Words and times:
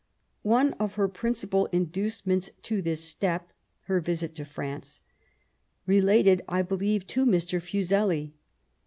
One 0.57 0.73
of 0.79 0.95
her 0.95 1.07
principal 1.07 1.67
inducements 1.67 2.49
to 2.63 2.81
this 2.81 3.03
step 3.03 3.53
[her 3.81 4.01
visit 4.01 4.33
to 4.37 4.45
France], 4.45 5.01
related, 5.85 6.41
I 6.49 6.63
believe, 6.63 7.05
to 7.05 7.23
Mr. 7.23 7.61
Fuseli. 7.61 8.33